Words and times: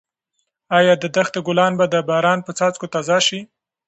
ایا 0.77 0.93
د 1.01 1.03
دښتې 1.15 1.39
ګلان 1.47 1.73
به 1.79 1.85
د 1.89 1.95
باران 2.09 2.39
په 2.43 2.51
څاڅکو 2.57 2.85
تازه 2.93 3.17
شي؟ 3.27 3.39